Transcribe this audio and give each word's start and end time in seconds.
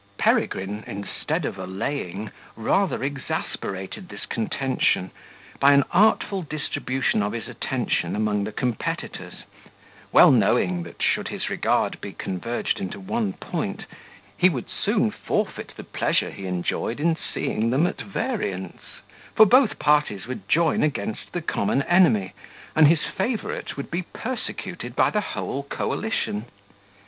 Peregrine, 0.17 0.83
instead 0.87 1.45
of 1.45 1.59
allaying, 1.59 2.31
rather 2.55 3.03
exasperated 3.03 4.09
this 4.09 4.25
contention, 4.25 5.11
by 5.59 5.73
an 5.73 5.83
artful 5.91 6.41
distribution 6.41 7.21
of 7.21 7.33
his 7.33 7.47
attention 7.47 8.15
among 8.15 8.43
the 8.43 8.51
competitors; 8.51 9.43
well 10.11 10.31
knowing, 10.31 10.81
that, 10.81 11.03
should 11.03 11.27
his 11.27 11.51
regard 11.51 12.01
be 12.01 12.13
converged 12.13 12.79
into 12.79 12.99
one 12.99 13.33
point, 13.33 13.85
he 14.35 14.49
would 14.49 14.65
soon 14.71 15.11
forfeit 15.11 15.71
the 15.77 15.83
pleasure 15.83 16.31
he 16.31 16.47
enjoyed 16.47 16.99
in 16.99 17.15
seeing 17.15 17.69
them 17.69 17.85
at 17.85 18.01
variance; 18.01 18.81
for 19.35 19.45
both 19.45 19.77
parties 19.77 20.25
would 20.25 20.49
join 20.49 20.81
against 20.81 21.31
the 21.31 21.43
common 21.43 21.83
enemy, 21.83 22.33
and 22.75 22.87
his 22.87 23.01
favourite 23.03 23.77
would 23.77 23.91
be 23.91 24.01
persecuted 24.01 24.95
by 24.95 25.11
the 25.11 25.21
whole 25.21 25.61
coalition. 25.61 26.45